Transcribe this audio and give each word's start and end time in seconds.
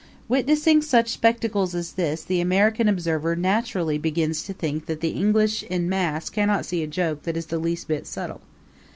Witnessing 0.27 0.81
such 0.81 1.09
spectacles 1.11 1.75
as 1.75 1.91
this, 1.91 2.23
the 2.23 2.41
American 2.41 2.87
observer 2.87 3.35
naturally 3.35 3.99
begins 3.99 4.41
to 4.45 4.51
think 4.51 4.87
that 4.87 4.99
the 4.99 5.09
English 5.11 5.61
in 5.61 5.87
mass 5.87 6.27
cannot 6.31 6.65
see 6.65 6.81
a 6.81 6.87
joke 6.87 7.21
that 7.21 7.37
is 7.37 7.45
the 7.45 7.59
least 7.59 7.87
bit 7.87 8.07
subtle. 8.07 8.41